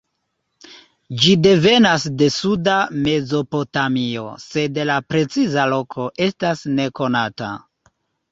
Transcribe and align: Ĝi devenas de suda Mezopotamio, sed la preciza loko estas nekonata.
Ĝi 1.23 1.33
devenas 1.47 2.05
de 2.21 2.29
suda 2.35 2.77
Mezopotamio, 3.03 4.23
sed 4.45 4.81
la 4.93 4.97
preciza 5.13 5.67
loko 5.77 6.07
estas 6.29 6.65
nekonata. 6.81 7.51